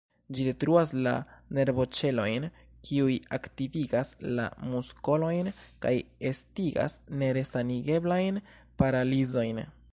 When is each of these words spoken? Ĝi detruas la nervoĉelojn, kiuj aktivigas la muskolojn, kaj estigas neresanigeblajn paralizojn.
Ĝi 0.35 0.45
detruas 0.45 0.93
la 1.07 1.11
nervoĉelojn, 1.57 2.47
kiuj 2.87 3.17
aktivigas 3.37 4.11
la 4.39 4.47
muskolojn, 4.71 5.53
kaj 5.87 5.95
estigas 6.33 6.99
neresanigeblajn 7.23 8.45
paralizojn. 8.83 9.65